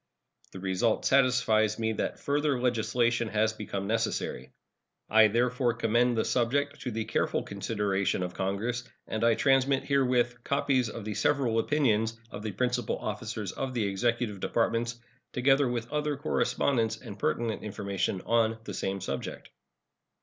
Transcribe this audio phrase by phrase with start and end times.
[0.51, 4.51] The result satisfies me that further legislation has become necessary.
[5.11, 10.43] I therefore commend the subject to the careful consideration of Congress, and I transmit herewith
[10.43, 14.99] copies of the several opinions of the principal officers of the Executive Departments,
[15.33, 19.51] together with other correspondence and pertinent information on the same subject.